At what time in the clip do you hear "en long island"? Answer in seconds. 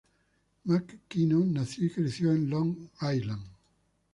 2.31-3.43